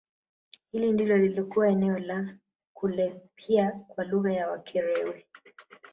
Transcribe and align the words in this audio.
Hili 0.71 0.91
ndilo 0.91 1.17
lilikuwa 1.17 1.67
eneo 1.69 1.99
la 1.99 2.37
Kulebhiya 2.73 3.71
kwa 3.71 4.03
lugha 4.03 4.31
ya 4.33 4.49
Wakerewe 4.51 5.25